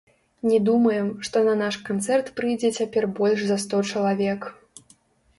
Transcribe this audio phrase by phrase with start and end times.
[0.51, 4.41] Не думаем, што на наш канцэрт прыйдзе цяпер больш за сто чалавек.